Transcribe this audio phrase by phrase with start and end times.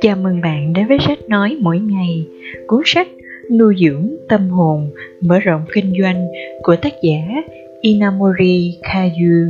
[0.00, 2.26] Chào mừng bạn đến với sách nói mỗi ngày,
[2.66, 3.08] cuốn sách
[3.50, 6.28] nuôi dưỡng tâm hồn, mở rộng kinh doanh
[6.62, 7.42] của tác giả
[7.80, 9.46] Inamori Kayu.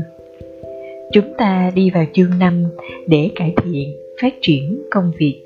[1.13, 2.65] Chúng ta đi vào chương 5
[3.07, 5.41] để cải thiện, phát triển công việc.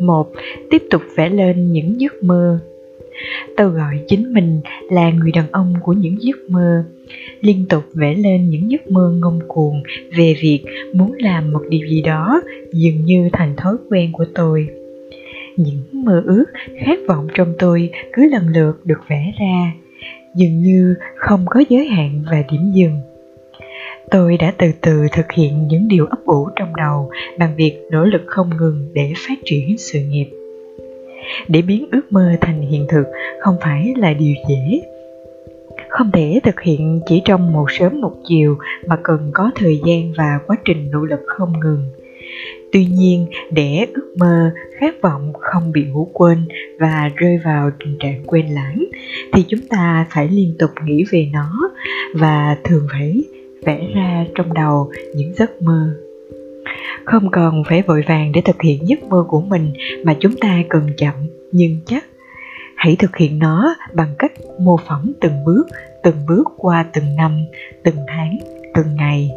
[0.00, 0.32] một
[0.70, 2.58] Tiếp tục vẽ lên những giấc mơ
[3.56, 4.60] tôi gọi chính mình
[4.90, 6.84] là người đàn ông của những giấc mơ
[7.40, 9.82] liên tục vẽ lên những giấc mơ ngông cuồng
[10.16, 14.68] về việc muốn làm một điều gì đó dường như thành thói quen của tôi.
[15.56, 16.44] Những mơ ước
[16.84, 19.72] khát vọng trong tôi cứ lần lượt được vẽ ra,
[20.34, 23.00] dường như không có giới hạn và điểm dừng.
[24.10, 28.04] Tôi đã từ từ thực hiện những điều ấp ủ trong đầu bằng việc nỗ
[28.04, 30.26] lực không ngừng để phát triển sự nghiệp.
[31.48, 33.04] Để biến ước mơ thành hiện thực
[33.40, 34.80] không phải là điều dễ
[36.00, 40.12] không thể thực hiện chỉ trong một sớm một chiều mà cần có thời gian
[40.16, 41.84] và quá trình nỗ lực không ngừng.
[42.72, 47.96] Tuy nhiên, để ước mơ, khát vọng không bị ngủ quên và rơi vào tình
[47.98, 48.84] trạng quên lãng,
[49.32, 51.70] thì chúng ta phải liên tục nghĩ về nó
[52.14, 53.22] và thường phải
[53.66, 55.94] vẽ ra trong đầu những giấc mơ.
[57.04, 59.72] Không cần phải vội vàng để thực hiện giấc mơ của mình
[60.04, 61.14] mà chúng ta cần chậm
[61.52, 62.04] nhưng chắc.
[62.76, 65.66] Hãy thực hiện nó bằng cách mô phỏng từng bước
[66.02, 67.44] từng bước qua từng năm,
[67.82, 68.38] từng tháng,
[68.74, 69.30] từng ngày.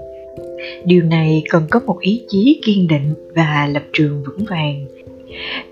[0.85, 4.85] Điều này cần có một ý chí kiên định và lập trường vững vàng.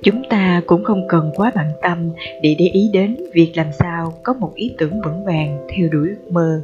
[0.03, 2.09] Chúng ta cũng không cần quá bận tâm
[2.41, 6.07] để để ý đến việc làm sao có một ý tưởng vững vàng theo đuổi
[6.09, 6.61] ước mơ.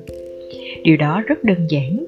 [0.84, 2.06] Điều đó rất đơn giản.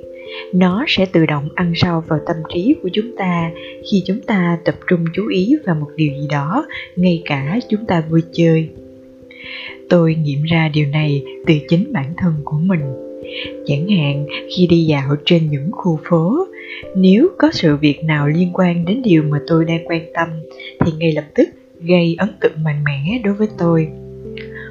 [0.53, 3.51] Nó sẽ tự động ăn sâu vào tâm trí của chúng ta
[3.91, 7.85] khi chúng ta tập trung chú ý vào một điều gì đó, ngay cả chúng
[7.85, 8.69] ta vui chơi
[9.89, 12.81] tôi nghiệm ra điều này từ chính bản thân của mình.
[13.65, 16.47] Chẳng hạn, khi đi dạo trên những khu phố,
[16.95, 20.27] nếu có sự việc nào liên quan đến điều mà tôi đang quan tâm,
[20.79, 21.49] thì ngay lập tức
[21.81, 23.87] gây ấn tượng mạnh mẽ đối với tôi.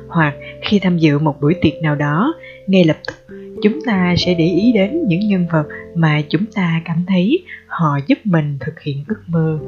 [0.08, 2.34] Hoặc khi tham dự một buổi tiệc nào đó,
[2.66, 6.82] ngay lập tức chúng ta sẽ để ý đến những nhân vật mà chúng ta
[6.84, 9.58] cảm thấy họ giúp mình thực hiện ước mơ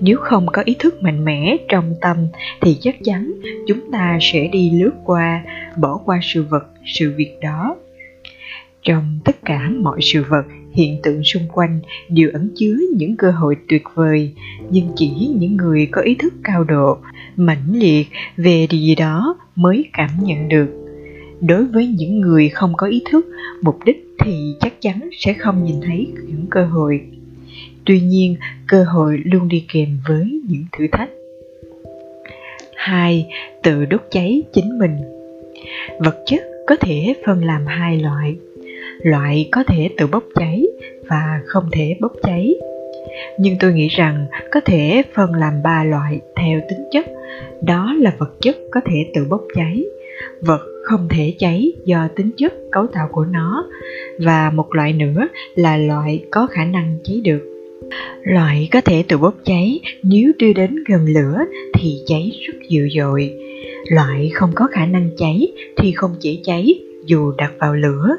[0.00, 2.16] nếu không có ý thức mạnh mẽ trong tâm,
[2.60, 3.32] thì chắc chắn
[3.66, 5.44] chúng ta sẽ đi lướt qua,
[5.80, 7.76] bỏ qua sự vật, sự việc đó.
[8.82, 13.30] Trong tất cả mọi sự vật, hiện tượng xung quanh đều ẩn chứa những cơ
[13.30, 14.32] hội tuyệt vời,
[14.70, 16.98] nhưng chỉ những người có ý thức cao độ,
[17.36, 18.06] mãnh liệt
[18.36, 20.66] về điều gì đó mới cảm nhận được.
[21.40, 23.26] Đối với những người không có ý thức,
[23.62, 27.00] mục đích thì chắc chắn sẽ không nhìn thấy những cơ hội
[27.86, 28.36] tuy nhiên,
[28.68, 31.10] cơ hội luôn đi kèm với những thử thách.
[32.76, 33.26] Hai,
[33.62, 34.96] tự đốt cháy chính mình.
[35.98, 38.36] Vật chất có thể phân làm hai loại.
[39.02, 40.66] Loại có thể tự bốc cháy
[41.08, 42.54] và không thể bốc cháy.
[43.38, 47.06] Nhưng tôi nghĩ rằng có thể phân làm ba loại theo tính chất.
[47.62, 49.84] Đó là vật chất có thể tự bốc cháy,
[50.40, 53.66] vật không thể cháy do tính chất cấu tạo của nó,
[54.18, 57.51] và một loại nữa là loại có khả năng cháy được
[58.22, 61.38] loại có thể tự bốc cháy, nếu đưa đến gần lửa
[61.74, 63.32] thì cháy rất dữ dội.
[63.90, 68.16] Loại không có khả năng cháy thì không chỉ cháy, dù đặt vào lửa.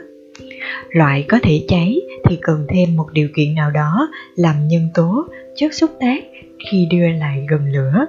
[0.89, 5.25] Loại có thể cháy thì cần thêm một điều kiện nào đó làm nhân tố
[5.55, 6.23] chất xúc tác
[6.71, 8.05] khi đưa lại gần lửa.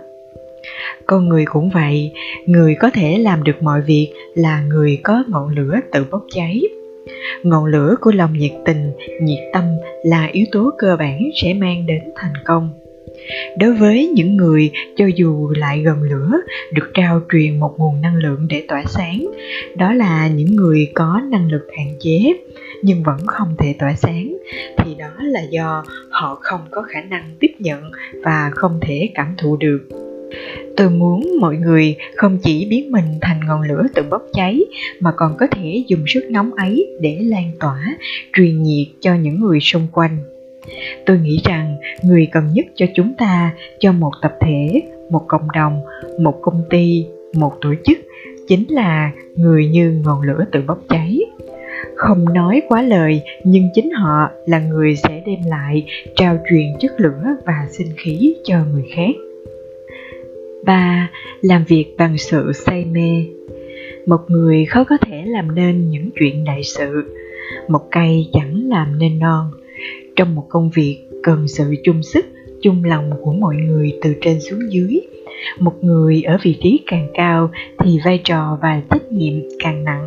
[1.06, 2.12] Con người cũng vậy,
[2.46, 6.62] người có thể làm được mọi việc là người có ngọn lửa tự bốc cháy
[7.42, 9.64] ngọn lửa của lòng nhiệt tình, nhiệt tâm
[10.02, 12.70] là yếu tố cơ bản sẽ mang đến thành công.
[13.58, 16.32] Đối với những người cho dù lại gần lửa,
[16.72, 19.26] được trao truyền một nguồn năng lượng để tỏa sáng,
[19.76, 22.32] đó là những người có năng lực hạn chế
[22.82, 24.36] nhưng vẫn không thể tỏa sáng,
[24.78, 27.82] thì đó là do họ không có khả năng tiếp nhận
[28.24, 30.03] và không thể cảm thụ được
[30.76, 34.60] tôi muốn mọi người không chỉ biến mình thành ngọn lửa tự bốc cháy,
[35.00, 37.96] mà còn có thể dùng sức nóng ấy để lan tỏa,
[38.32, 40.16] truyền nhiệt cho những người xung quanh.
[41.06, 45.48] Tôi nghĩ rằng người cần nhất cho chúng ta, cho một tập thể, một cộng
[45.54, 45.80] đồng,
[46.20, 47.98] một công ty, một tổ chức,
[48.48, 51.18] chính là người như ngọn lửa tự bốc cháy.
[51.96, 55.86] Không nói quá lời, nhưng chính họ là người sẽ đem lại,
[56.16, 59.23] trao truyền chất lửa và sinh khí cho người khác
[60.64, 61.10] ba
[61.42, 63.26] làm việc bằng sự say mê.
[64.06, 67.16] Một người khó có thể làm nên những chuyện đại sự,
[67.68, 69.50] một cây chẳng làm nên non.
[70.16, 72.26] Trong một công việc cần sự chung sức,
[72.62, 75.00] chung lòng của mọi người từ trên xuống dưới,
[75.58, 80.06] một người ở vị trí càng cao thì vai trò và trách nhiệm càng nặng,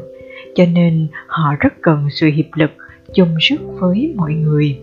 [0.56, 2.72] cho nên họ rất cần sự hiệp lực,
[3.14, 4.78] chung sức với mọi người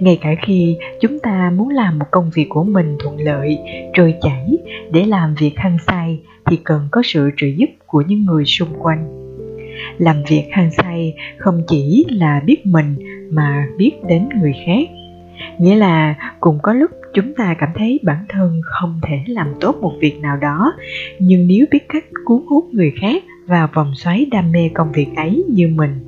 [0.00, 3.58] ngay cả khi chúng ta muốn làm một công việc của mình thuận lợi,
[3.94, 4.56] trôi chảy,
[4.92, 8.68] để làm việc hăng say thì cần có sự trợ giúp của những người xung
[8.78, 9.24] quanh.
[9.98, 12.96] Làm việc hăng say không chỉ là biết mình
[13.30, 14.88] mà biết đến người khác.
[15.58, 19.76] Nghĩa là cũng có lúc chúng ta cảm thấy bản thân không thể làm tốt
[19.80, 20.72] một việc nào đó,
[21.18, 25.06] nhưng nếu biết cách cuốn hút người khác vào vòng xoáy đam mê công việc
[25.16, 26.00] ấy như mình,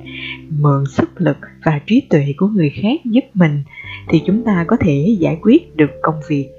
[0.49, 3.63] mượn sức lực và trí tuệ của người khác giúp mình
[4.09, 6.49] thì chúng ta có thể giải quyết được công việc.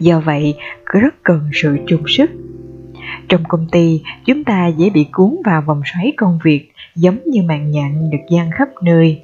[0.00, 0.54] Do vậy
[0.84, 2.30] rất cần sự chung sức.
[3.28, 7.42] Trong công ty, chúng ta dễ bị cuốn vào vòng xoáy công việc giống như
[7.42, 9.22] mạng nhện được giăng khắp nơi.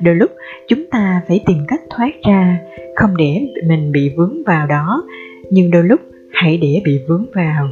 [0.00, 0.30] Đôi lúc,
[0.68, 2.58] chúng ta phải tìm cách thoát ra,
[2.96, 5.02] không để mình bị vướng vào đó,
[5.50, 6.00] nhưng đôi lúc
[6.32, 7.68] hãy để bị vướng vào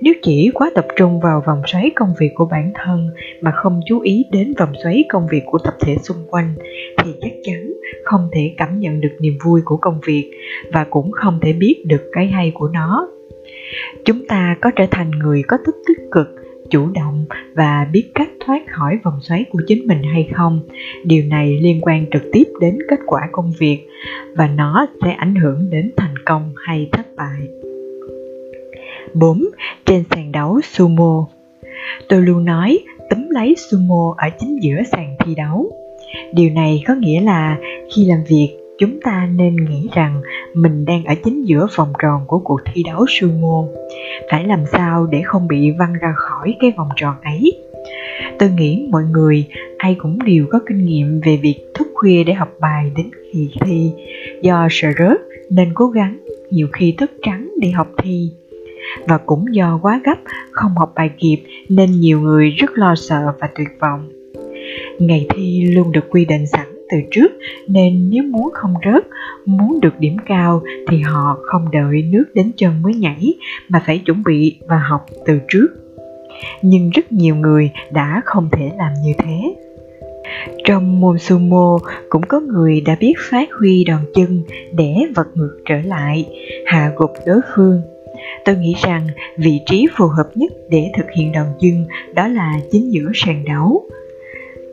[0.00, 3.10] nếu chỉ quá tập trung vào vòng xoáy công việc của bản thân
[3.40, 6.54] mà không chú ý đến vòng xoáy công việc của tập thể xung quanh,
[6.98, 7.72] thì chắc chắn
[8.04, 10.30] không thể cảm nhận được niềm vui của công việc
[10.72, 13.08] và cũng không thể biết được cái hay của nó.
[14.04, 16.28] Chúng ta có trở thành người có thức tích cực,
[16.70, 20.60] chủ động và biết cách thoát khỏi vòng xoáy của chính mình hay không.
[21.04, 23.86] Điều này liên quan trực tiếp đến kết quả công việc
[24.36, 27.63] và nó sẽ ảnh hưởng đến thành công hay thất bại.
[29.14, 29.44] 4.
[29.86, 31.26] Trên sàn đấu sumo
[32.08, 32.78] Tôi luôn nói
[33.10, 35.72] tấm lấy sumo ở chính giữa sàn thi đấu.
[36.34, 37.58] Điều này có nghĩa là
[37.94, 40.22] khi làm việc, chúng ta nên nghĩ rằng
[40.54, 43.64] mình đang ở chính giữa vòng tròn của cuộc thi đấu sumo.
[44.30, 47.52] Phải làm sao để không bị văng ra khỏi cái vòng tròn ấy.
[48.38, 49.46] Tôi nghĩ mọi người
[49.78, 53.50] ai cũng đều có kinh nghiệm về việc thức khuya để học bài đến kỳ
[53.60, 53.90] thi.
[54.42, 55.18] Do sợ rớt
[55.50, 56.18] nên cố gắng
[56.50, 58.30] nhiều khi thức trắng để học thi
[59.06, 60.16] và cũng do quá gấp,
[60.50, 61.38] không học bài kịp
[61.68, 64.08] nên nhiều người rất lo sợ và tuyệt vọng.
[64.98, 67.32] Ngày thi luôn được quy định sẵn từ trước
[67.68, 69.06] nên nếu muốn không rớt,
[69.46, 73.34] muốn được điểm cao thì họ không đợi nước đến chân mới nhảy
[73.68, 75.68] mà phải chuẩn bị và học từ trước.
[76.62, 79.54] Nhưng rất nhiều người đã không thể làm như thế.
[80.64, 81.78] Trong môn sumo
[82.08, 84.42] cũng có người đã biết phát huy đòn chân
[84.72, 86.26] để vật ngược trở lại,
[86.66, 87.80] hạ gục đối phương
[88.44, 89.06] tôi nghĩ rằng
[89.36, 93.44] vị trí phù hợp nhất để thực hiện đòn dưng đó là chính giữa sàn
[93.44, 93.88] đấu.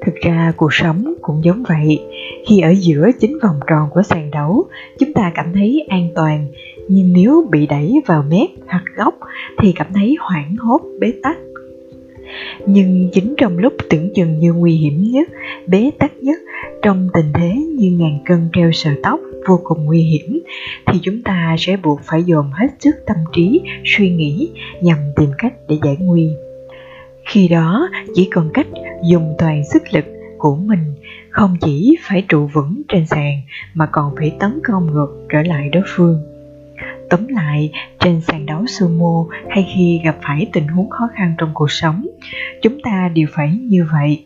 [0.06, 2.00] Thực ra cuộc sống cũng giống vậy,
[2.48, 4.66] khi ở giữa chính vòng tròn của sàn đấu,
[5.00, 6.48] chúng ta cảm thấy an toàn,
[6.88, 9.20] nhưng nếu bị đẩy vào mép hoặc góc
[9.62, 11.38] thì cảm thấy hoảng hốt, bế tắc.
[12.66, 15.30] Nhưng chính trong lúc tưởng chừng như nguy hiểm nhất,
[15.68, 16.40] bế tắc nhất
[16.82, 20.44] trong tình thế như ngàn cân treo sợi tóc vô cùng nguy hiểm,
[20.88, 24.50] thì chúng ta sẽ buộc phải dồn hết sức tâm trí, suy nghĩ
[24.82, 26.30] nhằm tìm cách để giải nguy.
[27.26, 28.68] Khi đó, chỉ còn cách
[29.10, 30.06] dùng toàn sức lực
[30.38, 30.94] của mình,
[31.30, 33.42] không chỉ phải trụ vững trên sàn
[33.74, 36.22] mà còn phải tấn công ngược trở lại đối phương.
[37.10, 41.52] Tóm lại, trên sàn đấu sumo hay khi gặp phải tình huống khó khăn trong
[41.54, 42.08] cuộc sống,
[42.62, 44.26] chúng ta đều phải như vậy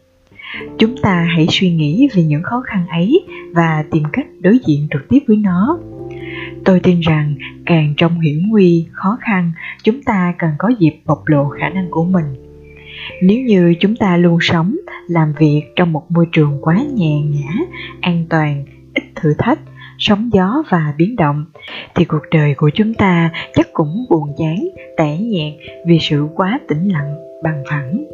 [0.77, 4.87] chúng ta hãy suy nghĩ về những khó khăn ấy và tìm cách đối diện
[4.91, 5.79] trực tiếp với nó.
[6.65, 9.51] Tôi tin rằng càng trong hiểm nguy, khó khăn,
[9.83, 12.25] chúng ta cần có dịp bộc lộ khả năng của mình.
[13.21, 14.75] Nếu như chúng ta luôn sống,
[15.07, 17.53] làm việc trong một môi trường quá nhẹ nhã,
[18.01, 19.59] an toàn, ít thử thách,
[19.97, 21.45] sóng gió và biến động,
[21.95, 24.67] thì cuộc đời của chúng ta chắc cũng buồn chán,
[24.97, 25.53] tẻ nhạt
[25.87, 28.05] vì sự quá tĩnh lặng, bằng phẳng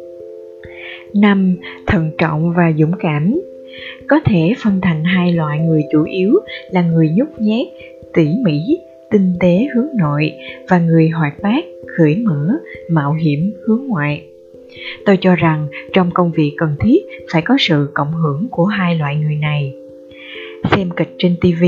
[1.14, 3.40] năm, thận trọng và dũng cảm.
[4.08, 6.34] Có thể phân thành hai loại người chủ yếu
[6.70, 7.66] là người nhút nhát,
[8.14, 8.78] tỉ mỉ,
[9.10, 10.32] tinh tế hướng nội
[10.68, 11.64] và người hoạt bát,
[11.96, 12.48] khởi mở,
[12.88, 14.24] mạo hiểm hướng ngoại.
[15.06, 17.02] Tôi cho rằng trong công việc cần thiết
[17.32, 19.74] phải có sự cộng hưởng của hai loại người này
[20.70, 21.64] xem kịch trên TV,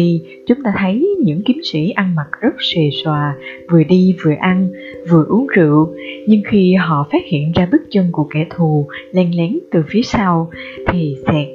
[0.47, 3.37] chúng ta thấy những kiếm sĩ ăn mặc rất xề xòa,
[3.71, 4.69] vừa đi vừa ăn,
[5.11, 5.95] vừa uống rượu,
[6.29, 10.03] nhưng khi họ phát hiện ra bước chân của kẻ thù len lén từ phía
[10.03, 10.51] sau,
[10.89, 11.49] thì xẹt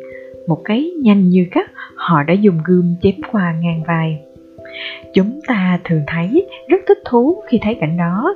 [0.48, 4.18] một cái nhanh như cắt, họ đã dùng gươm chém qua ngang vai.
[5.14, 8.36] Chúng ta thường thấy rất thích thú khi thấy cảnh đó.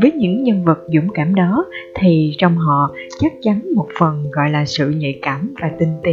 [0.00, 4.50] Với những nhân vật dũng cảm đó thì trong họ chắc chắn một phần gọi
[4.50, 6.12] là sự nhạy cảm và tinh tế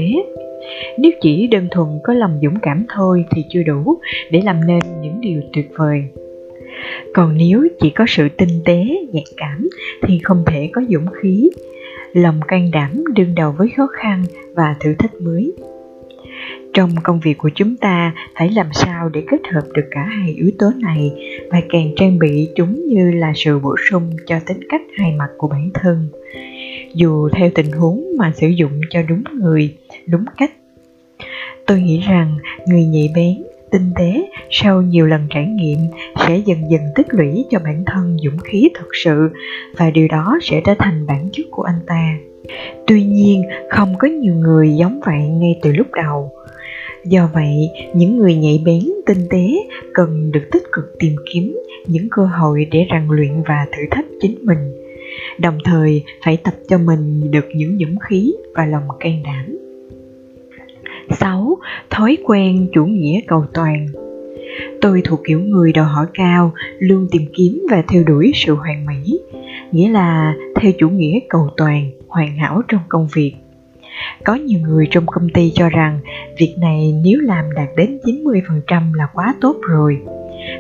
[0.98, 4.00] nếu chỉ đơn thuần có lòng dũng cảm thôi thì chưa đủ
[4.32, 6.04] để làm nên những điều tuyệt vời.
[7.14, 9.70] Còn nếu chỉ có sự tinh tế, nhạy cảm
[10.02, 11.50] thì không thể có dũng khí.
[12.14, 14.24] Lòng can đảm, đương đầu với khó khăn
[14.56, 15.54] và thử thách mới.
[16.74, 20.34] Trong công việc của chúng ta phải làm sao để kết hợp được cả hai
[20.34, 21.12] yếu tố này
[21.52, 25.30] và càng trang bị chúng như là sự bổ sung cho tính cách hai mặt
[25.38, 26.08] của bản thân.
[26.94, 29.76] Dù theo tình huống mà sử dụng cho đúng người
[30.08, 30.52] đúng cách.
[31.68, 35.78] Tôi nghĩ rằng người nhạy bén, tinh tế sau nhiều lần trải nghiệm
[36.28, 39.30] sẽ dần dần tích lũy cho bản thân dũng khí thật sự
[39.78, 42.18] và điều đó sẽ trở thành bản chất của anh ta.
[42.88, 46.32] Tuy nhiên, không có nhiều người giống vậy ngay từ lúc đầu.
[47.06, 49.48] Do vậy, những người nhạy bén, tinh tế
[49.94, 54.06] cần được tích cực tìm kiếm những cơ hội để rèn luyện và thử thách
[54.22, 54.58] chính mình.
[55.38, 59.58] Đồng thời, phải tập cho mình được những dũng khí và lòng can đảm.
[61.20, 61.58] 6.
[61.90, 63.88] Thói quen chủ nghĩa cầu toàn
[64.82, 68.86] Tôi thuộc kiểu người đòi hỏi cao, luôn tìm kiếm và theo đuổi sự hoàn
[68.86, 69.20] mỹ,
[69.72, 73.34] nghĩa là theo chủ nghĩa cầu toàn, hoàn hảo trong công việc.
[74.24, 76.00] Có nhiều người trong công ty cho rằng
[76.40, 79.98] việc này nếu làm đạt đến 90% là quá tốt rồi.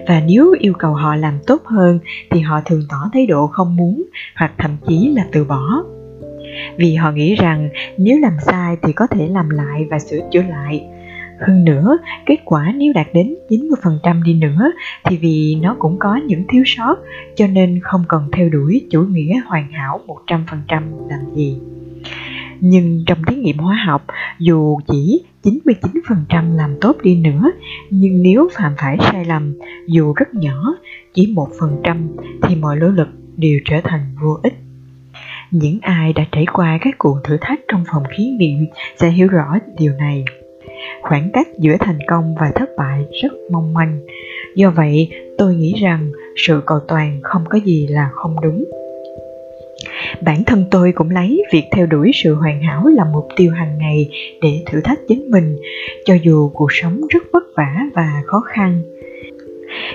[0.07, 3.75] Và nếu yêu cầu họ làm tốt hơn thì họ thường tỏ thái độ không
[3.75, 4.03] muốn
[4.35, 5.83] hoặc thậm chí là từ bỏ
[6.77, 10.41] vì họ nghĩ rằng nếu làm sai thì có thể làm lại và sửa chữa
[10.41, 10.85] lại.
[11.47, 14.71] Hơn nữa, kết quả nếu đạt đến 90% đi nữa
[15.03, 16.95] thì vì nó cũng có những thiếu sót
[17.35, 20.47] cho nên không cần theo đuổi chủ nghĩa hoàn hảo 100%
[21.09, 21.57] làm gì.
[22.59, 24.05] Nhưng trong thí nghiệm hóa học,
[24.39, 27.51] dù chỉ 99% làm tốt đi nữa,
[27.89, 29.53] nhưng nếu phạm phải sai lầm,
[29.87, 30.75] dù rất nhỏ,
[31.13, 32.07] chỉ 1%
[32.41, 34.53] thì mọi nỗ lực đều trở thành vô ích.
[35.51, 38.65] Những ai đã trải qua các cuộc thử thách trong phòng thí nghiệm
[38.97, 40.25] sẽ hiểu rõ điều này.
[41.01, 43.99] Khoảng cách giữa thành công và thất bại rất mong manh.
[44.55, 48.65] Do vậy, tôi nghĩ rằng sự cầu toàn không có gì là không đúng.
[50.21, 53.77] Bản thân tôi cũng lấy việc theo đuổi sự hoàn hảo là mục tiêu hàng
[53.77, 54.09] ngày
[54.41, 55.57] để thử thách chính mình,
[56.05, 58.81] cho dù cuộc sống rất vất vả và khó khăn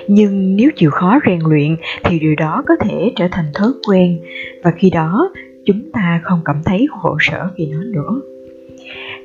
[0.07, 4.19] nhưng nếu chịu khó rèn luyện thì điều đó có thể trở thành thói quen
[4.63, 5.31] và khi đó
[5.67, 8.21] chúng ta không cảm thấy khổ sở vì nó nữa.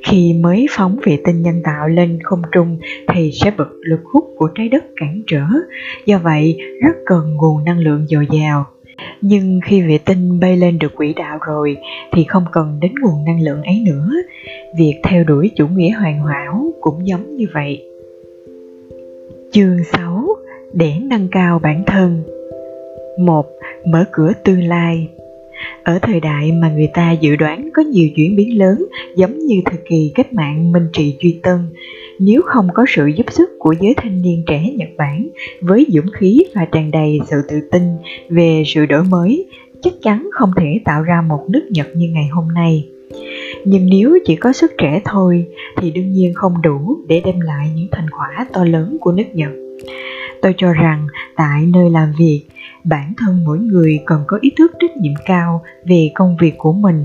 [0.03, 4.25] Khi mới phóng vệ tinh nhân tạo lên không trung thì sẽ bật lực hút
[4.37, 5.45] của trái đất cản trở,
[6.07, 8.67] do vậy rất cần nguồn năng lượng dồi dào.
[9.21, 11.77] Nhưng khi vệ tinh bay lên được quỹ đạo rồi
[12.13, 14.11] thì không cần đến nguồn năng lượng ấy nữa.
[14.79, 17.85] Việc theo đuổi chủ nghĩa hoàn hảo cũng giống như vậy.
[19.53, 20.29] Chương 6
[20.73, 22.23] để nâng cao bản thân.
[23.19, 23.47] Một,
[23.87, 25.09] mở cửa tương lai
[25.83, 28.85] ở thời đại mà người ta dự đoán có nhiều chuyển biến lớn
[29.17, 31.59] giống như thời kỳ cách mạng Minh Trị Duy Tân,
[32.19, 35.29] nếu không có sự giúp sức của giới thanh niên trẻ Nhật Bản
[35.61, 37.83] với dũng khí và tràn đầy sự tự tin
[38.29, 39.47] về sự đổi mới,
[39.83, 42.89] chắc chắn không thể tạo ra một nước Nhật như ngày hôm nay.
[43.65, 47.71] Nhưng nếu chỉ có sức trẻ thôi thì đương nhiên không đủ để đem lại
[47.77, 49.51] những thành quả to lớn của nước Nhật.
[50.43, 51.07] Tôi cho rằng
[51.37, 52.43] tại nơi làm việc,
[52.85, 56.73] bản thân mỗi người cần có ý thức trách nhiệm cao về công việc của
[56.73, 57.05] mình,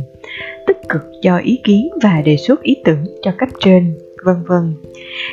[0.67, 4.73] tích cực cho ý kiến và đề xuất ý tưởng cho cấp trên, vân vân.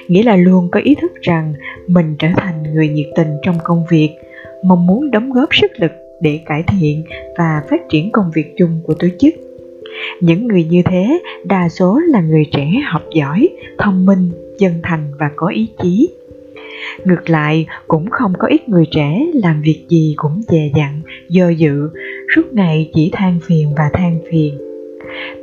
[0.09, 1.55] Nghĩa là luôn có ý thức rằng
[1.87, 4.11] mình trở thành người nhiệt tình trong công việc,
[4.65, 7.05] mong muốn đóng góp sức lực để cải thiện
[7.39, 9.35] và phát triển công việc chung của tổ chức.
[10.21, 15.13] Những người như thế đa số là người trẻ học giỏi, thông minh, chân thành
[15.19, 16.09] và có ý chí
[17.05, 21.49] Ngược lại, cũng không có ít người trẻ làm việc gì cũng dè dặn, do
[21.49, 21.89] dự,
[22.35, 24.59] suốt ngày chỉ than phiền và than phiền.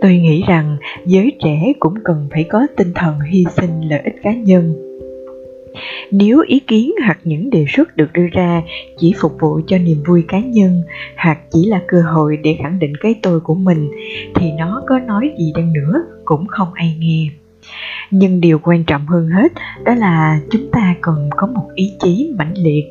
[0.02, 4.16] Tôi nghĩ rằng giới trẻ cũng cần phải có tinh thần hy sinh lợi ích
[4.24, 4.74] cá nhân.
[6.12, 8.62] Nếu ý kiến hoặc những đề xuất được đưa ra
[8.98, 10.82] chỉ phục vụ cho niềm vui cá nhân
[11.18, 13.90] hoặc chỉ là cơ hội để khẳng định cái tôi của mình
[14.36, 17.28] thì nó có nói gì đi nữa cũng không ai nghe
[18.12, 19.52] nhưng điều quan trọng hơn hết
[19.84, 22.86] đó là chúng ta cần có một ý chí mãnh liệt.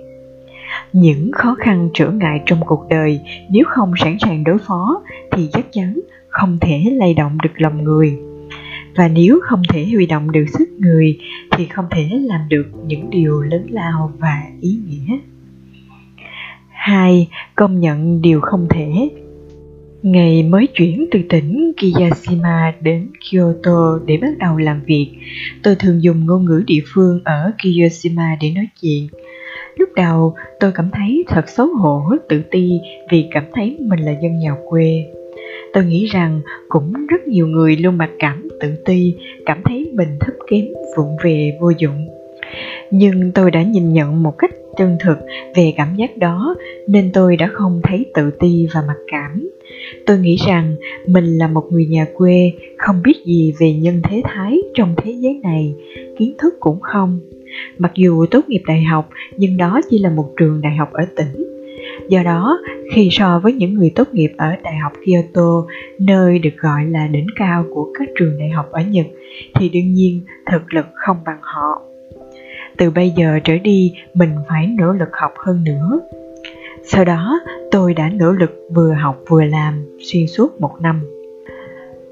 [0.92, 5.48] Những khó khăn trở ngại trong cuộc đời nếu không sẵn sàng đối phó thì
[5.52, 8.18] chắc chắn không thể lay động được lòng người.
[8.96, 11.18] Và nếu không thể huy động được sức người
[11.50, 15.18] thì không thể làm được những điều lớn lao và ý nghĩa.
[16.68, 19.10] Hai, công nhận điều không thể.
[20.02, 25.10] Ngày mới chuyển từ tỉnh Kiyashima đến Kyoto để bắt đầu làm việc,
[25.62, 29.08] tôi thường dùng ngôn ngữ địa phương ở Kiyashima để nói chuyện.
[29.76, 32.70] Lúc đầu, tôi cảm thấy thật xấu hổ, tự ti
[33.10, 35.04] vì cảm thấy mình là dân nhà quê.
[35.72, 39.14] Tôi nghĩ rằng cũng rất nhiều người luôn mặc cảm tự ti,
[39.46, 40.64] cảm thấy mình thấp kém,
[40.96, 42.08] vụng về, vô dụng.
[42.90, 45.18] Nhưng tôi đã nhìn nhận một cách chân thực
[45.56, 46.54] về cảm giác đó
[46.88, 49.50] nên tôi đã không thấy tự ti và mặc cảm
[50.06, 54.22] tôi nghĩ rằng mình là một người nhà quê không biết gì về nhân thế
[54.24, 55.74] thái trong thế giới này
[56.18, 57.20] kiến thức cũng không
[57.78, 61.06] mặc dù tốt nghiệp đại học nhưng đó chỉ là một trường đại học ở
[61.16, 61.50] tỉnh
[62.08, 62.58] Do đó,
[62.92, 65.66] khi so với những người tốt nghiệp ở Đại học Kyoto,
[65.98, 69.06] nơi được gọi là đỉnh cao của các trường đại học ở Nhật,
[69.54, 70.20] thì đương nhiên
[70.50, 71.82] thực lực không bằng họ.
[72.76, 76.00] Từ bây giờ trở đi, mình phải nỗ lực học hơn nữa.
[76.92, 81.00] Sau đó, tôi đã nỗ lực vừa học vừa làm xuyên suốt một năm.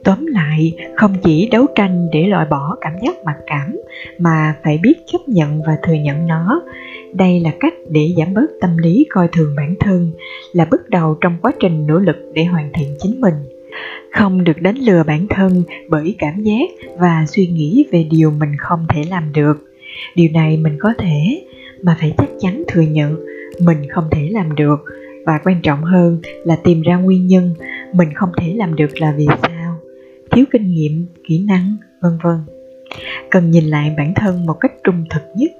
[0.04, 3.76] Tóm lại, không chỉ đấu tranh để loại bỏ cảm giác mặc cảm,
[4.18, 6.62] mà phải biết chấp nhận và thừa nhận nó.
[7.12, 10.10] Đây là cách để giảm bớt tâm lý coi thường bản thân,
[10.52, 13.34] là bước đầu trong quá trình nỗ lực để hoàn thiện chính mình.
[14.12, 18.56] Không được đánh lừa bản thân bởi cảm giác và suy nghĩ về điều mình
[18.58, 19.54] không thể làm được.
[20.14, 21.44] Điều này mình có thể,
[21.82, 23.16] mà phải chắc chắn thừa nhận
[23.60, 24.76] mình không thể làm được.
[25.26, 27.54] Và quan trọng hơn là tìm ra nguyên nhân
[27.92, 29.74] mình không thể làm được là vì sao.
[30.30, 32.36] Thiếu kinh nghiệm, kỹ năng, vân vân.
[33.30, 35.50] Cần nhìn lại bản thân một cách trung thực nhất.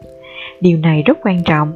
[0.61, 1.73] Điều này rất quan trọng.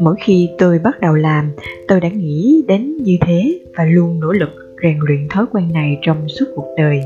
[0.00, 1.50] Mỗi khi tôi bắt đầu làm,
[1.88, 4.50] tôi đã nghĩ đến như thế và luôn nỗ lực
[4.82, 7.00] rèn luyện thói quen này trong suốt cuộc đời.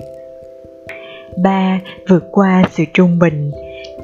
[1.45, 1.81] 3.
[2.09, 3.51] Vượt qua sự trung bình.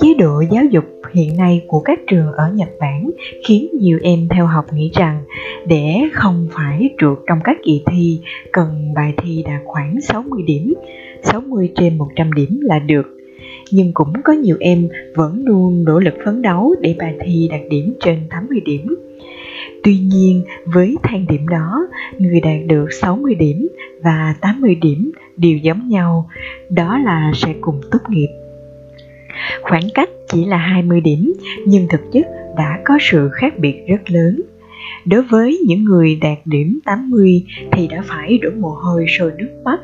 [0.00, 3.10] Chế độ giáo dục hiện nay của các trường ở Nhật Bản
[3.46, 5.22] khiến nhiều em theo học nghĩ rằng
[5.66, 8.20] để không phải trượt trong các kỳ thi
[8.52, 10.74] cần bài thi đạt khoảng 60 điểm,
[11.22, 13.06] 60 trên 100 điểm là được.
[13.72, 17.60] Nhưng cũng có nhiều em vẫn luôn nỗ lực phấn đấu để bài thi đạt
[17.70, 18.96] điểm trên 80 điểm.
[19.82, 21.88] Tuy nhiên, với thang điểm đó,
[22.18, 23.68] người đạt được 60 điểm
[24.02, 26.28] và 80 điểm đều giống nhau,
[26.70, 28.28] đó là sẽ cùng tốt nghiệp
[29.62, 31.32] Khoảng cách chỉ là 20 điểm,
[31.66, 32.26] nhưng thực chất
[32.56, 34.40] đã có sự khác biệt rất lớn.
[35.04, 39.50] Đối với những người đạt điểm 80 thì đã phải đổ mồ hôi sôi nước
[39.64, 39.80] mắt,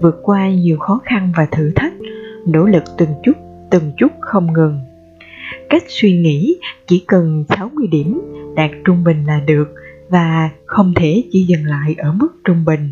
[0.00, 1.92] vượt qua nhiều khó khăn và thử thách,
[2.46, 3.32] nỗ lực từng chút,
[3.70, 4.80] từng chút không ngừng.
[5.70, 8.20] Cách suy nghĩ chỉ cần 60 điểm,
[8.56, 9.68] đạt trung bình là được
[10.08, 12.90] và không thể chỉ dừng lại ở mức trung bình.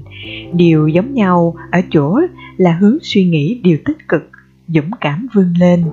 [0.53, 2.21] Điều giống nhau ở chỗ
[2.57, 4.31] là hướng suy nghĩ điều tích cực,
[4.69, 5.85] dũng cảm vươn lên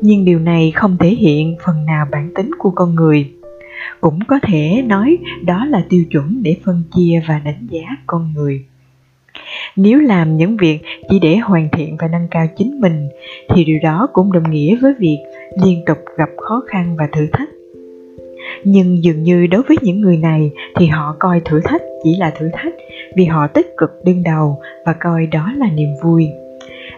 [0.00, 3.30] nhưng điều này không thể hiện phần nào bản tính của con người.
[4.00, 8.32] Cũng có thể nói đó là tiêu chuẩn để phân chia và đánh giá con
[8.34, 8.64] người.
[9.76, 10.78] Nếu làm những việc
[11.10, 13.08] chỉ để hoàn thiện và nâng cao chính mình,
[13.48, 15.18] thì điều đó cũng đồng nghĩa với việc
[15.62, 17.48] liên tục gặp khó khăn và thử thách.
[18.64, 22.32] Nhưng dường như đối với những người này thì họ coi thử thách chỉ là
[22.38, 22.74] thử thách
[23.16, 26.26] vì họ tích cực đương đầu và coi đó là niềm vui.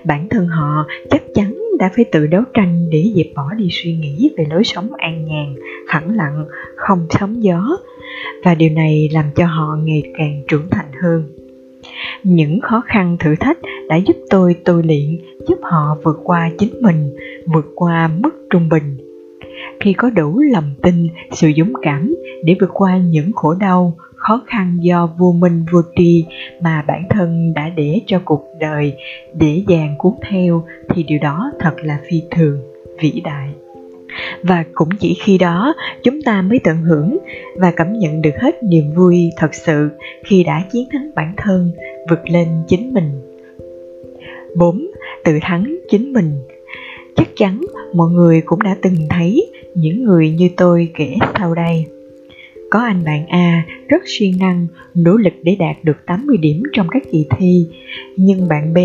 [0.05, 3.93] Bản thân họ chắc chắn ta phải tự đấu tranh để dẹp bỏ đi suy
[3.93, 5.55] nghĩ về lối sống an nhàn,
[5.93, 6.45] phẳng lặng,
[6.77, 7.77] không sóng gió
[8.45, 11.25] và điều này làm cho họ ngày càng trưởng thành hơn.
[12.23, 15.19] Những khó khăn thử thách đã giúp tôi tu luyện,
[15.49, 17.17] giúp họ vượt qua chính mình,
[17.47, 18.97] vượt qua mức trung bình.
[19.81, 22.15] Khi có đủ lòng tin, sự dũng cảm
[22.45, 26.25] để vượt qua những khổ đau, khó khăn do vô minh vô tri
[26.61, 28.97] mà bản thân đã để cho cuộc đời
[29.35, 32.61] dễ dàng cuốn theo thì điều đó thật là phi thường,
[33.01, 33.49] vĩ đại.
[34.43, 37.19] Và cũng chỉ khi đó chúng ta mới tận hưởng
[37.57, 39.91] và cảm nhận được hết niềm vui thật sự
[40.25, 41.73] khi đã chiến thắng bản thân
[42.11, 43.11] vượt lên chính mình.
[44.57, 44.87] 4.
[45.25, 46.33] Tự thắng chính mình.
[47.17, 47.61] Chắc chắn
[47.95, 51.87] mọi người cũng đã từng thấy những người như tôi kể sau đây
[52.73, 56.89] có anh bạn A rất siêng năng, nỗ lực để đạt được 80 điểm trong
[56.91, 57.67] các kỳ thi,
[58.17, 58.79] nhưng bạn B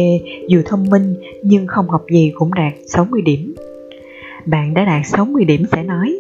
[0.48, 3.56] dù thông minh nhưng không học gì cũng đạt 60 điểm.
[4.46, 6.20] Bạn đã đạt 60 điểm sẽ nói,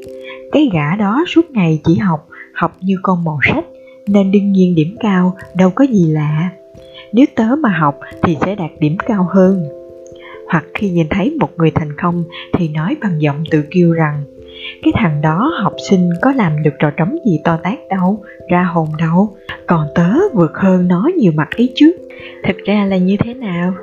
[0.51, 3.65] cái gã đó suốt ngày chỉ học, học như con màu sách,
[4.07, 6.49] nên đương nhiên điểm cao đâu có gì lạ.
[7.13, 9.63] Nếu tớ mà học thì sẽ đạt điểm cao hơn.
[10.51, 14.23] Hoặc khi nhìn thấy một người thành công thì nói bằng giọng tự kiêu rằng
[14.83, 18.63] cái thằng đó học sinh có làm được trò trống gì to tát đâu, ra
[18.63, 19.35] hồn đâu.
[19.65, 21.93] Còn tớ vượt hơn nó nhiều mặt ấy chứ.
[22.43, 23.73] Thực ra là như thế nào?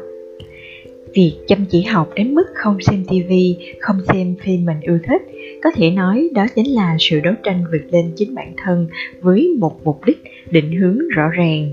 [1.15, 5.23] Việc chăm chỉ học đến mức không xem tivi không xem phim mình yêu thích,
[5.63, 8.87] có thể nói đó chính là sự đấu tranh vượt lên chính bản thân
[9.21, 11.73] với một mục đích định hướng rõ ràng.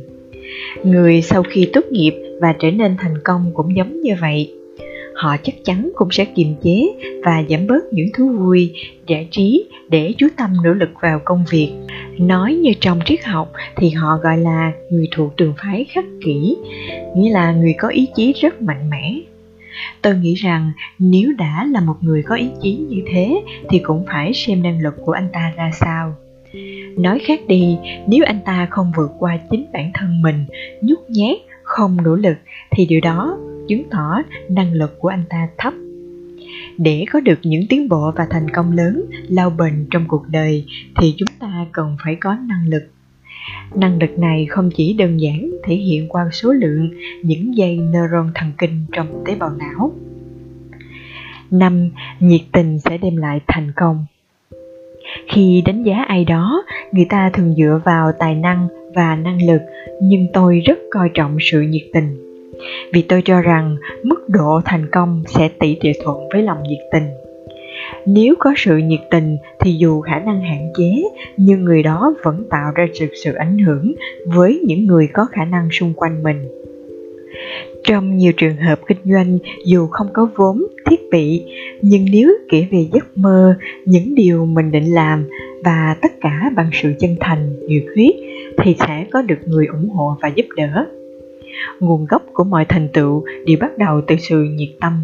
[0.84, 4.53] Người sau khi tốt nghiệp và trở nên thành công cũng giống như vậy
[5.15, 6.88] họ chắc chắn cũng sẽ kiềm chế
[7.24, 8.74] và giảm bớt những thú vui,
[9.08, 11.71] giải trí để chú tâm nỗ lực vào công việc.
[12.17, 16.56] Nói như trong triết học thì họ gọi là người thuộc trường phái khắc kỷ,
[17.15, 19.15] nghĩa là người có ý chí rất mạnh mẽ.
[20.02, 24.06] Tôi nghĩ rằng nếu đã là một người có ý chí như thế thì cũng
[24.08, 26.15] phải xem năng lực của anh ta ra sao.
[26.97, 30.45] Nói khác đi, nếu anh ta không vượt qua chính bản thân mình,
[30.82, 32.38] nhút nhát, không nỗ lực
[32.71, 33.38] thì điều đó
[33.71, 35.73] chứng tỏ năng lực của anh ta thấp.
[36.77, 40.65] Để có được những tiến bộ và thành công lớn, lao bền trong cuộc đời,
[41.01, 42.84] thì chúng ta cần phải có năng lực.
[43.75, 46.89] Năng lực này không chỉ đơn giản thể hiện qua số lượng
[47.23, 49.91] những dây neuron thần kinh trong tế bào não.
[51.51, 54.05] năm, Nhiệt tình sẽ đem lại thành công.
[55.27, 59.62] Khi đánh giá ai đó, người ta thường dựa vào tài năng và năng lực,
[60.01, 62.31] nhưng tôi rất coi trọng sự nhiệt tình
[62.93, 66.80] vì tôi cho rằng mức độ thành công sẽ tỷ lệ thuận với lòng nhiệt
[66.91, 67.04] tình.
[68.06, 71.04] Nếu có sự nhiệt tình thì dù khả năng hạn chế,
[71.38, 73.93] nhưng người đó vẫn tạo ra sự sự ảnh hưởng
[74.26, 76.47] với những người có khả năng xung quanh mình.
[77.84, 81.43] Trong nhiều trường hợp kinh doanh, dù không có vốn, thiết bị,
[81.82, 85.26] nhưng nếu kể về giấc mơ, những điều mình định làm
[85.63, 88.15] và tất cả bằng sự chân thành, nhiệt huyết
[88.58, 90.88] thì sẽ có được người ủng hộ và giúp đỡ
[91.79, 95.03] nguồn gốc của mọi thành tựu đều bắt đầu từ sự nhiệt tâm.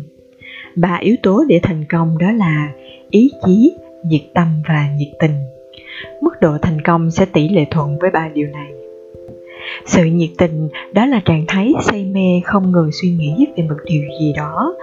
[0.75, 2.69] Ba yếu tố để thành công đó là
[3.09, 3.73] ý chí,
[4.05, 5.35] nhiệt tâm và nhiệt tình.
[6.21, 8.71] Mức độ thành công sẽ tỷ lệ thuận với ba điều này.
[9.85, 13.75] Sự nhiệt tình đó là trạng thái say mê không ngừng suy nghĩ về một
[13.85, 14.75] điều gì đó.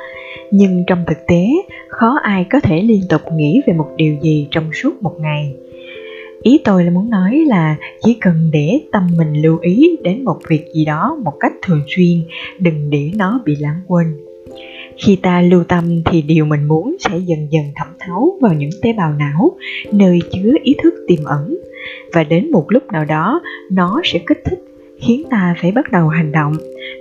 [0.51, 1.47] Nhưng trong thực tế,
[1.89, 5.55] khó ai có thể liên tục nghĩ về một điều gì trong suốt một ngày
[6.45, 10.39] ý tôi là muốn nói là chỉ cần để tâm mình lưu ý đến một
[10.49, 12.23] việc gì đó một cách thường xuyên,
[12.59, 14.07] đừng để nó bị lãng quên.
[14.97, 18.71] Khi ta lưu tâm thì điều mình muốn sẽ dần dần thẩm thấu vào những
[18.83, 19.57] tế bào não,
[19.93, 21.57] nơi chứa ý thức tiềm ẩn.
[22.13, 24.59] Và đến một lúc nào đó, nó sẽ kích thích,
[25.01, 26.57] khiến ta phải bắt đầu hành động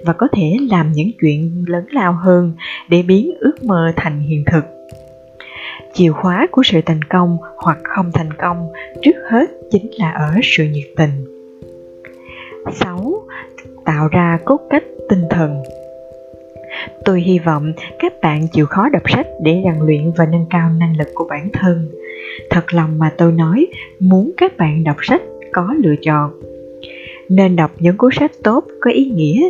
[0.06, 2.52] và có thể làm những chuyện lớn lao hơn
[2.90, 4.83] để biến ước mơ thành hiện thực
[5.94, 10.32] chìa khóa của sự thành công hoặc không thành công trước hết chính là ở
[10.44, 11.10] sự nhiệt tình
[12.74, 13.28] 6.
[13.86, 15.64] Tạo ra cốt cách tinh thần
[17.06, 20.70] Tôi hy vọng các bạn chịu khó đọc sách để rèn luyện và nâng cao
[20.80, 21.90] năng lực của bản thân.
[22.50, 23.68] Thật lòng mà tôi nói,
[24.00, 25.22] muốn các bạn đọc sách
[25.54, 26.32] có lựa chọn
[27.30, 29.50] nên đọc những cuốn sách tốt có ý nghĩa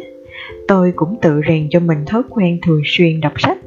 [0.68, 3.58] tôi cũng tự rèn cho mình thói quen thường xuyên đọc sách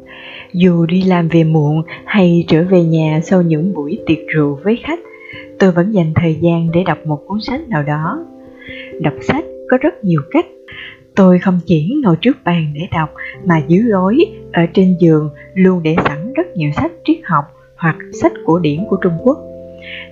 [0.56, 4.78] dù đi làm về muộn hay trở về nhà sau những buổi tiệc rượu với
[4.84, 5.00] khách
[5.58, 8.24] tôi vẫn dành thời gian để đọc một cuốn sách nào đó
[9.00, 10.46] đọc sách có rất nhiều cách
[11.14, 13.10] tôi không chỉ ngồi trước bàn để đọc
[13.44, 14.18] mà dưới gối
[14.52, 17.44] ở trên giường luôn để sẵn rất nhiều sách triết học
[17.76, 19.38] hoặc sách cổ điển của trung quốc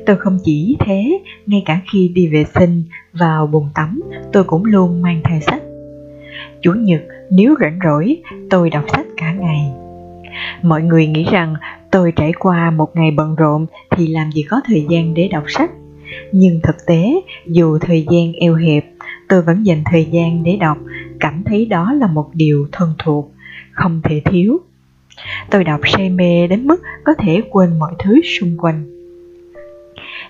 [0.07, 4.01] Tôi không chỉ thế, ngay cả khi đi vệ sinh, vào bồn tắm,
[4.33, 5.63] tôi cũng luôn mang theo sách.
[6.61, 8.17] Chủ nhật, nếu rảnh rỗi,
[8.51, 9.84] tôi đọc sách cả ngày.
[10.63, 11.55] Mọi người nghĩ rằng
[11.91, 15.45] tôi trải qua một ngày bận rộn thì làm gì có thời gian để đọc
[15.49, 15.71] sách.
[16.33, 17.15] Nhưng thực tế,
[17.47, 18.85] dù thời gian eo hẹp,
[19.29, 20.79] tôi vẫn dành thời gian để đọc,
[21.21, 23.33] cảm thấy đó là một điều thân thuộc,
[23.73, 24.61] không thể thiếu.
[25.51, 28.94] Tôi đọc say mê đến mức có thể quên mọi thứ xung quanh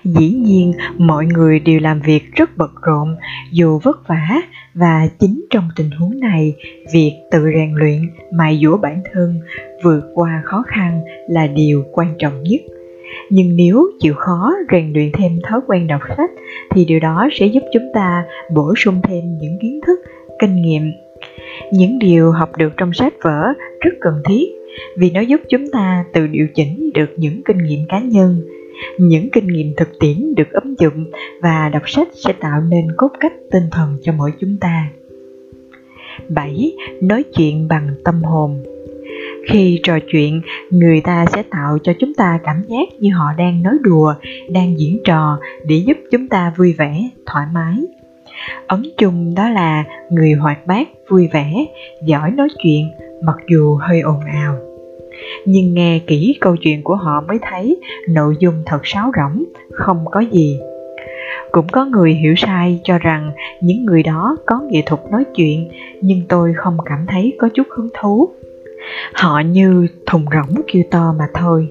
[0.05, 3.15] dĩ nhiên mọi người đều làm việc rất bận rộn,
[3.51, 4.41] dù vất vả
[4.73, 6.53] và chính trong tình huống này,
[6.93, 9.39] việc tự rèn luyện mài dũa bản thân
[9.83, 12.61] vượt qua khó khăn là điều quan trọng nhất.
[13.29, 16.31] Nhưng nếu chịu khó rèn luyện thêm thói quen đọc sách
[16.71, 19.99] thì điều đó sẽ giúp chúng ta bổ sung thêm những kiến thức,
[20.39, 20.91] kinh nghiệm.
[21.71, 24.45] Những điều học được trong sách vở rất cần thiết
[24.97, 28.41] vì nó giúp chúng ta tự điều chỉnh được những kinh nghiệm cá nhân
[28.97, 31.05] những kinh nghiệm thực tiễn được ứng dụng
[31.41, 34.87] và đọc sách sẽ tạo nên cốt cách tinh thần cho mỗi chúng ta.
[36.29, 36.71] 7.
[37.01, 38.63] Nói chuyện bằng tâm hồn.
[39.47, 43.63] Khi trò chuyện, người ta sẽ tạo cho chúng ta cảm giác như họ đang
[43.63, 44.13] nói đùa,
[44.49, 47.75] đang diễn trò để giúp chúng ta vui vẻ, thoải mái.
[48.67, 51.65] Ấn chung đó là người hoạt bát vui vẻ,
[52.05, 52.91] giỏi nói chuyện
[53.23, 54.74] mặc dù hơi ồn ào
[55.45, 57.77] nhưng nghe kỹ câu chuyện của họ mới thấy
[58.09, 60.59] nội dung thật sáo rỗng, không có gì.
[61.51, 65.69] Cũng có người hiểu sai cho rằng những người đó có nghệ thuật nói chuyện,
[66.01, 68.29] nhưng tôi không cảm thấy có chút hứng thú.
[69.13, 71.67] Họ như thùng rỗng kêu to mà thôi.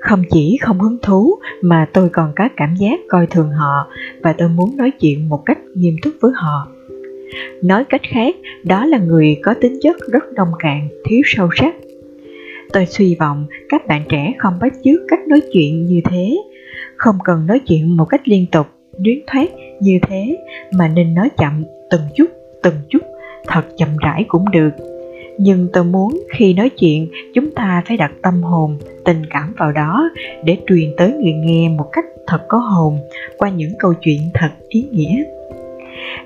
[0.00, 3.86] Không chỉ không hứng thú mà tôi còn có cảm giác coi thường họ
[4.22, 6.68] và tôi muốn nói chuyện một cách nghiêm túc với họ.
[7.62, 11.74] Nói cách khác, đó là người có tính chất rất nông cạn, thiếu sâu sắc.
[12.72, 16.36] Tôi suy vọng các bạn trẻ không bắt chước cách nói chuyện như thế,
[16.96, 18.66] không cần nói chuyện một cách liên tục,
[18.98, 19.48] luyến thoát
[19.80, 20.38] như thế,
[20.72, 22.26] mà nên nói chậm, từng chút,
[22.62, 23.02] từng chút,
[23.46, 24.70] thật chậm rãi cũng được.
[25.38, 29.72] Nhưng tôi muốn khi nói chuyện chúng ta phải đặt tâm hồn, tình cảm vào
[29.72, 30.10] đó
[30.44, 32.98] để truyền tới người nghe một cách thật có hồn
[33.38, 35.24] qua những câu chuyện thật ý nghĩa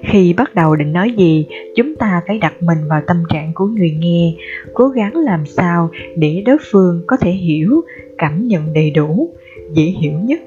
[0.02, 3.66] khi bắt đầu định nói gì, chúng ta phải đặt mình vào tâm trạng của
[3.66, 4.34] người nghe,
[4.74, 7.80] cố gắng làm sao để đối phương có thể hiểu,
[8.18, 9.30] cảm nhận đầy đủ,
[9.72, 10.40] dễ hiểu nhất.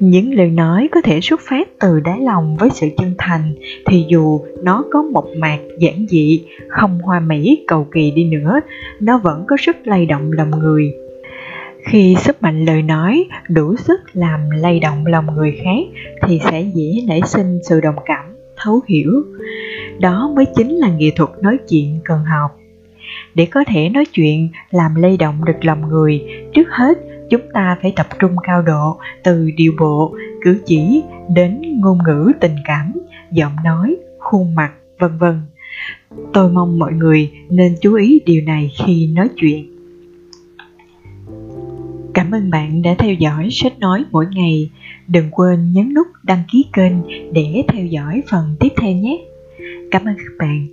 [0.00, 3.54] Những lời nói có thể xuất phát từ đáy lòng với sự chân thành
[3.86, 8.60] thì dù nó có mộc mạc, giản dị, không hoa mỹ, cầu kỳ đi nữa,
[9.00, 10.92] nó vẫn có sức lay động lòng người
[11.90, 16.60] khi sức mạnh lời nói đủ sức làm lay động lòng người khác, thì sẽ
[16.74, 18.24] dễ nảy sinh sự đồng cảm,
[18.56, 19.22] thấu hiểu.
[19.98, 22.50] Đó mới chính là nghệ thuật nói chuyện cần học.
[23.34, 26.22] Để có thể nói chuyện, làm lay động được lòng người,
[26.54, 26.98] trước hết
[27.30, 31.02] chúng ta phải tập trung cao độ, từ điệu bộ, cử chỉ
[31.34, 32.92] đến ngôn ngữ tình cảm,
[33.32, 35.40] giọng nói, khuôn mặt, vân vân.
[36.32, 39.77] Tôi mong mọi người nên chú ý điều này khi nói chuyện
[42.18, 44.70] cảm ơn bạn đã theo dõi sách nói mỗi ngày.
[45.08, 46.92] Đừng quên nhấn nút đăng ký kênh
[47.32, 49.18] để theo dõi phần tiếp theo nhé.
[49.90, 50.68] Cảm ơn các bạn.